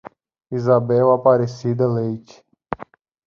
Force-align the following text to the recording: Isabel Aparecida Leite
Isabel 0.57 1.07
Aparecida 1.17 1.85
Leite 1.95 2.35